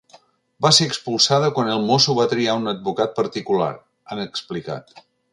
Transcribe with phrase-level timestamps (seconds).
[0.65, 3.67] “Va ser expulsada quan el mosso va triar un advocat particular”,
[4.15, 4.97] han explicat.